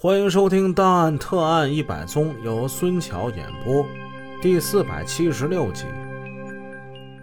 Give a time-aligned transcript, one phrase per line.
[0.00, 3.84] 欢迎收听《档案特案一百宗》，由孙桥演播，
[4.40, 5.86] 第四百七十六集。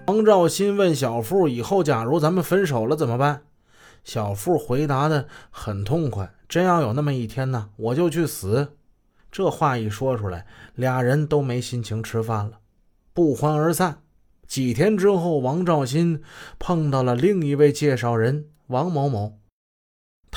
[0.08, 3.43] 王兆新问小富：“以后假如咱们分手了怎么办？”
[4.03, 8.74] 小富回答的很痛快：“真要有那么一天呢，我就去死。”
[9.31, 12.60] 这话一说出来，俩人都没心情吃饭了，
[13.13, 14.01] 不欢而散。
[14.46, 16.21] 几天之后，王兆新
[16.59, 19.39] 碰到了另一位介绍人王某某。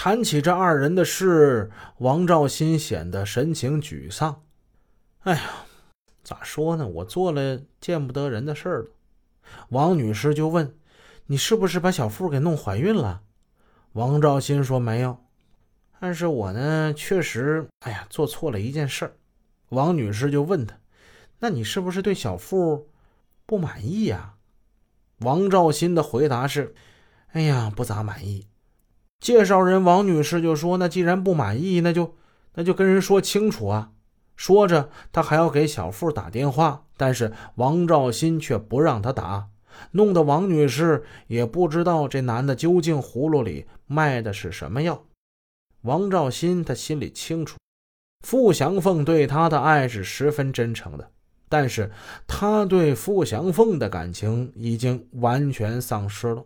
[0.00, 4.44] 谈起这二人的事，王兆新显得神情沮丧。
[5.22, 5.42] 哎呀，
[6.22, 6.86] 咋说呢？
[6.86, 8.90] 我做了见不得人的事儿了。
[9.70, 10.76] 王女士就问
[11.26, 13.22] ：“你是不是把小富给弄怀孕了？”
[13.94, 15.18] 王兆新说：“没有，
[15.98, 19.16] 但是我呢，确实，哎呀，做错了一件事。”
[19.70, 20.78] 王女士就问他
[21.40, 22.88] ：“那你是不是对小富
[23.44, 24.34] 不满意呀？”
[25.22, 26.76] 王兆新的回答是
[27.34, 28.46] ：“哎呀，不咋满意。”
[29.20, 32.14] 介绍人王女士就说：“那既然不满意，那就
[32.54, 33.90] 那就跟人说清楚啊！”
[34.36, 39.48] 说着，他还要给小富打电话，但是王兆新却不让他打，
[39.90, 45.04] 弄得王女士也不知道这男的究竟葫芦里卖的是什么药。
[45.82, 47.58] 王兆新他心里清楚，
[48.24, 51.10] 傅祥凤对他的爱是十分真诚的，
[51.48, 51.90] 但是
[52.28, 56.44] 他对傅祥凤的感情已经完全丧失了。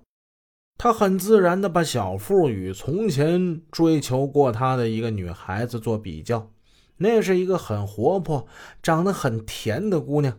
[0.82, 6.50] 他很自然地把小富与从前追求过他的一个女孩子做比较，
[6.96, 8.48] 那是一个很活泼、
[8.82, 10.36] 长得很甜的姑娘，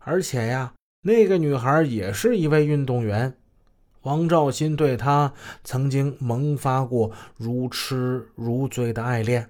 [0.00, 3.36] 而且呀，那个女孩也是一位运动员。
[4.02, 9.48] 王兆新对她曾经萌发过如痴如醉的爱恋，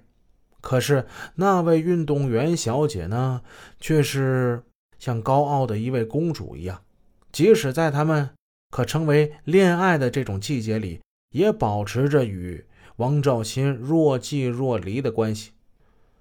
[0.61, 3.41] 可是那位运动员小姐呢，
[3.79, 4.61] 却是
[4.99, 6.83] 像高傲的一位公主一样，
[7.31, 8.29] 即使在他们。
[8.71, 10.99] 可称为恋爱的这种季节里，
[11.31, 12.65] 也保持着与
[12.97, 15.51] 王兆新若即若离的关系。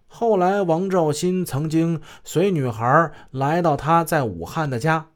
[0.07, 5.09] 后来，王兆新曾经随女孩来到他在武汉的家，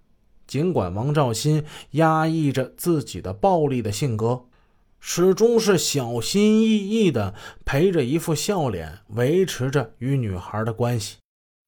[0.49, 4.47] 尽管王兆新压抑着自己的暴力的性格，
[4.99, 11.19] 始终是小心翼翼地陪着一副笑脸，维持着与女孩的关系，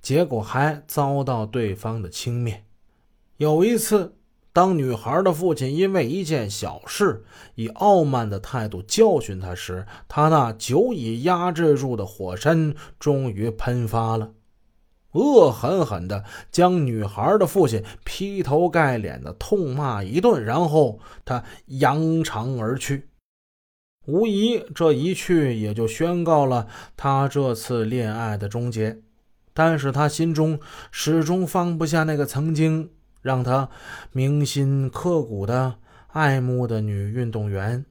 [0.02, 2.62] 结果还遭到对方的轻蔑。
[3.36, 4.16] 有一次。
[4.52, 7.24] 当女孩的父亲因为一件小事
[7.54, 14.32] 以傲慢的态度教训他时，他那久已压制住的火山终于喷发了，
[15.12, 23.08] 恶狠狠地将女孩的父亲劈头盖脸的痛骂一顿，然后他扬长而去。
[24.06, 29.00] 无疑，这一去也就宣告了他这次恋爱的终结。
[29.52, 30.58] 但是他心中
[30.90, 32.90] 始终放不下那个曾经。
[33.22, 33.68] 让他
[34.12, 37.84] 铭心刻骨的爱慕的女运动员，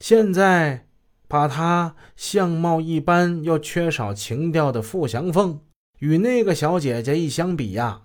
[0.00, 0.86] 现在
[1.28, 5.60] 把她相貌一般又缺少情调的傅祥凤
[5.98, 8.02] 与那个小姐姐一相比呀，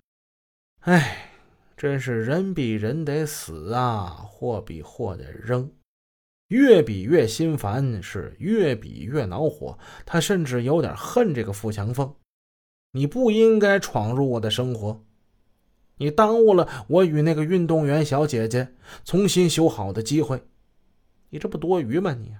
[0.81, 1.31] 哎，
[1.75, 5.71] 真是人比人得死啊，货比货得扔，
[6.49, 9.77] 越比越心烦，是越比越恼火。
[10.05, 12.13] 他甚至有点恨这个傅祥凤，
[12.91, 15.03] 你不应该闯入我的生活。
[15.97, 18.69] 你耽误了我与那个运动员小姐姐
[19.03, 20.43] 重新修好的机会，
[21.29, 22.13] 你这不多余吗？
[22.13, 22.33] 你，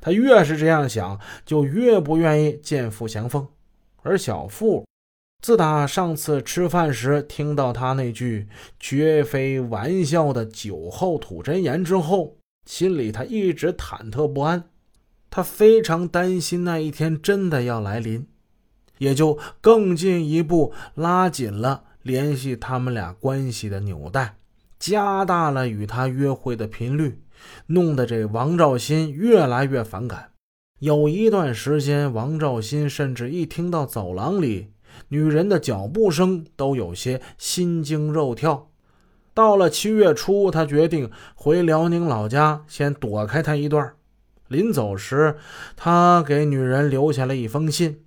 [0.00, 3.46] 他越是这样想，就越不愿意见傅祥峰。
[4.02, 4.84] 而小傅，
[5.42, 8.48] 自打上次吃饭时听到他那句
[8.80, 14.68] 绝非玩笑的酒后吐真言之后，心里他一直忐忑不安，
[15.30, 18.26] 他非常担心那一天真的要来临，
[18.98, 21.84] 也就更进一步拉紧了。
[22.06, 24.36] 联系他们俩关系的纽带，
[24.78, 27.20] 加大了与他约会的频率，
[27.66, 30.30] 弄得这王兆新越来越反感。
[30.78, 34.70] 有一段时间，王兆新甚至一听到走廊里
[35.08, 38.70] 女人的脚步声，都有些心惊肉跳。
[39.34, 43.94] 到了七月初，他决定回辽宁老家，先躲开她一段。
[44.46, 45.38] 临走时，
[45.74, 48.04] 他给女人留下了一封信，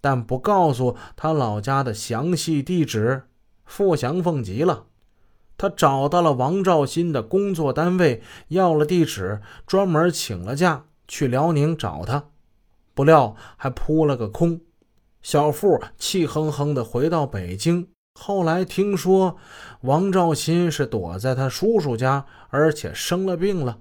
[0.00, 3.24] 但不告诉他老家的详细地址。
[3.74, 4.84] 傅祥凤急了，
[5.56, 12.24] 他找到了王兆新的工作单位，要了地址，专门请了假去辽宁找他，
[12.92, 14.60] 不料还扑了个空。
[15.22, 19.38] 小傅气哼哼地回到北京，后来听说
[19.80, 23.78] 王兆新是躲在他叔叔家，而且生了病了。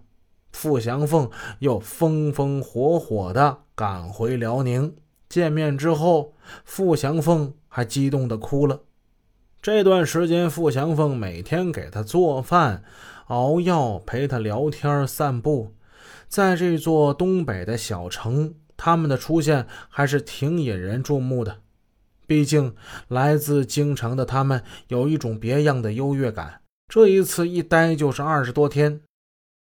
[0.53, 1.29] 傅祥凤
[1.59, 4.95] 又风风火火地赶回辽宁，
[5.27, 6.31] 见面之后，
[6.63, 8.79] 傅祥凤还激动地哭了。
[9.61, 12.83] 这段时间，傅祥凤每天给他做饭、
[13.27, 15.75] 熬药，陪他聊天、散步。
[16.27, 21.59] 在这座东北的小城，他们的出现还是挺引人注目的。
[22.25, 22.73] 毕竟
[23.07, 26.61] 来自京城的他们有一种别样的优越感。
[26.87, 29.01] 这一次一待就是二十多天，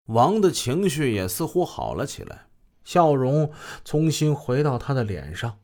[0.09, 2.49] 王的情绪也似乎好了起来，
[2.85, 3.51] 笑容
[3.83, 5.57] 重新回到他的脸上。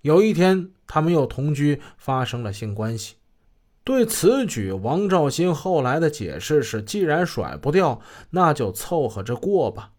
[0.00, 3.16] 有一天，他们又同居，发生了性关系。
[3.88, 9.92] 对此举，王兆新后来的解释是：既然甩不掉，那就凑合着过吧。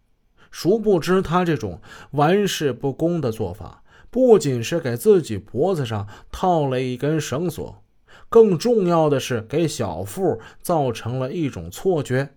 [0.52, 1.82] 殊不知，他这种
[2.12, 3.82] 玩世不恭的做法，
[4.12, 7.82] 不仅是给自己脖子上套了一根绳索，
[8.30, 12.30] 更重要的是给小富造成了一种错觉，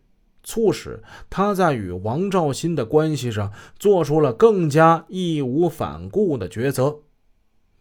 [0.42, 7.00] 促使他在与王兆新的关系上做出了更加义无反顾的抉择。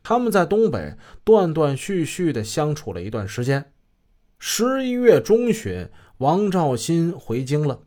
[0.03, 3.71] 他们在东北断断续续的相处了一段时间。
[4.39, 5.88] 十一月中旬，
[6.18, 7.81] 王兆新回京了。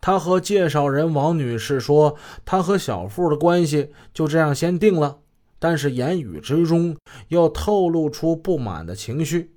[0.00, 5.20] 他和介绍人王女士说，他和小富的关系就这样先定了，
[5.60, 6.96] 但是言语之中
[7.28, 9.54] 又透露出不满的情绪。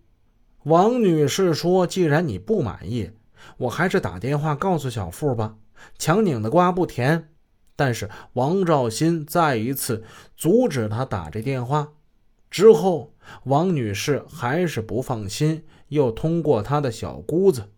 [0.65, 3.09] 王女士说：“既然你不满意，
[3.57, 5.55] 我还是打电话告诉小富吧。
[5.97, 7.29] 强拧的瓜不甜。”
[7.75, 10.03] 但是王兆新再一次
[10.35, 11.93] 阻止他打这电话。
[12.49, 13.13] 之后，
[13.43, 17.69] 王女士还是不放心，又通过她的小姑子，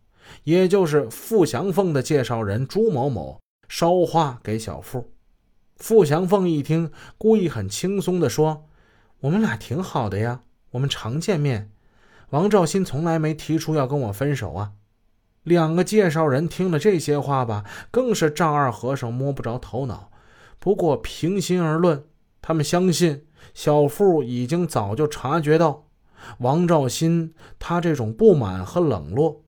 [0.43, 5.11] 也就是傅祥凤的介绍人朱某某捎话给小富。
[5.77, 8.67] 傅祥凤一听，故意很轻松地说
[9.21, 10.41] ：“我们俩挺好的呀，
[10.71, 11.71] 我们常见面。
[12.29, 14.73] 王兆新从来没提出要跟我分手啊。”
[15.47, 20.11] 两个介绍人听了这些话吧，更是丈二和尚摸不着头脑。
[20.59, 22.03] 不过平心而论，
[22.41, 23.23] 他们相信。
[23.53, 25.85] 小富已经早就察觉到，
[26.39, 29.41] 王兆新他这种不满和冷落，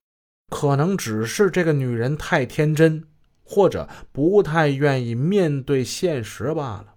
[0.48, 3.04] 可能只是这个女人太天真，
[3.44, 6.94] 或者不太愿意面对现实罢了。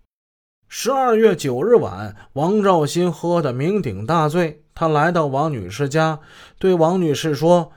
[0.69, 6.19] 十二月九日晚，王兆新喝得酩酊大醉，他来到王女士家，
[6.57, 7.73] 对王女士说：“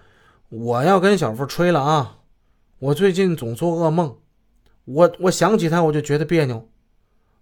[0.59, 2.21] 我要跟小富吹了啊！
[2.79, 4.17] 我最近总做噩梦，
[4.87, 6.67] 我我想起他我就觉得别扭。”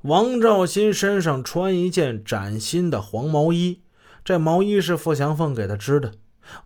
[0.02, 3.82] 王兆新身上穿一件崭新的黄毛衣，
[4.24, 6.14] 这毛衣是付祥凤给他织的，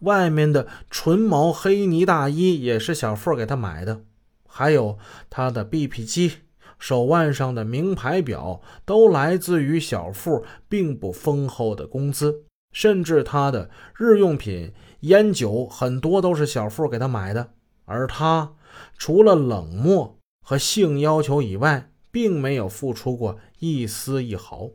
[0.01, 4.01] 外面的纯毛黑呢大衣也是小富给他买的，
[4.47, 4.97] 还有
[5.29, 6.33] 他的 BP 机、
[6.79, 12.45] 手腕上的名牌表，都来自于小富并不丰厚的工资，
[12.79, 17.51] 甚至他的日用品、烟酒很多都是小富给他买的，
[17.87, 18.53] 而他
[18.97, 21.91] 除了冷漠和性要求以外。
[22.11, 24.71] 并没有付出过一丝一毫。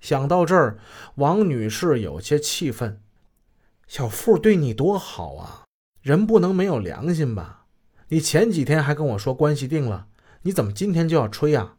[0.00, 0.76] 想到这儿，
[1.14, 3.00] 王女士有些气愤
[3.86, 5.64] ：“小富对你多好啊，
[6.02, 7.66] 人不能没有良心吧？
[8.08, 10.08] 你前几天还跟我说关系定了，
[10.42, 11.76] 你怎么今天就要吹呀？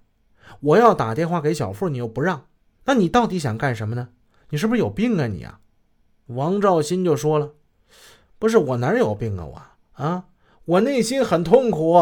[0.61, 2.47] 我要打电话给小富，你又不让，
[2.85, 4.09] 那你到底想干什么呢？
[4.49, 5.59] 你是不是有病啊你啊？”
[6.27, 7.53] 王兆新就说了
[8.39, 9.61] ：“不是我哪有病啊我
[10.03, 10.25] 啊，
[10.65, 11.99] 我内心很痛苦。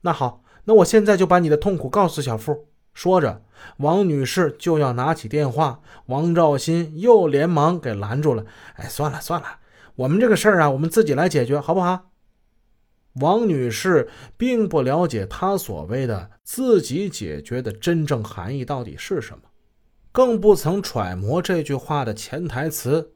[0.00, 2.66] 那好。”那我现在就把你的痛苦告诉小付。
[2.92, 3.44] 说着，
[3.76, 8.44] 王女士就要拿起电话，王兆新又连忙给拦住了。
[8.74, 9.60] 哎，算了算了，
[9.94, 12.10] 我们这个事儿啊，我们自己来解决，好不好？
[13.20, 19.44] 王女士并不了解他所谓的自己解决的真正含义到底是什么，
[20.16, 23.12] 更不曾揣摩这句话的潜台词。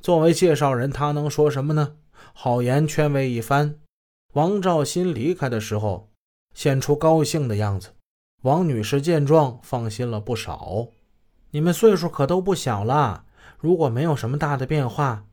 [0.00, 1.96] 作为介绍人，他能说什么呢？
[2.32, 3.80] 好言劝慰一番。
[4.34, 6.10] 王兆新离开的时候。
[6.54, 7.88] 显出高兴的样子，
[8.42, 10.86] 王女士见状放心了不少。
[11.50, 13.24] 你们岁数可都不小了，
[13.58, 15.24] 如果没有什么大的变化，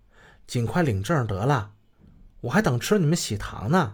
[0.47, 1.73] 尽快领证得了。
[2.41, 3.93] 我还等吃你们喜糖呢。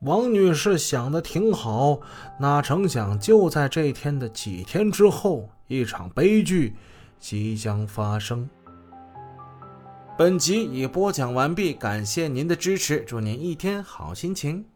[0.00, 2.00] 王女士想的挺好，
[2.40, 6.74] 哪成想就在这天的几天之后，一场悲剧
[7.18, 8.46] 即将发生。
[10.18, 14.66] 本集已播讲完毕，感谢您的支持，祝您一天好心情。